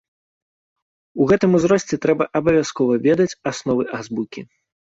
У 1.21 1.27
гэтым 1.31 1.51
узросце 1.59 2.01
трэба 2.07 2.29
абавязкова 2.41 2.93
ведаць 3.07 3.31
асновы 3.53 3.83
азбукі. 4.03 4.41